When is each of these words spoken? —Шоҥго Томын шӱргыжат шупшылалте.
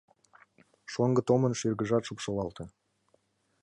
—Шоҥго 0.91 1.21
Томын 1.27 1.53
шӱргыжат 1.59 2.03
шупшылалте. 2.07 2.63